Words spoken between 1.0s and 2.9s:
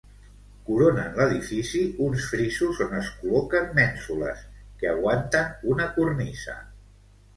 l'edifici uns frisos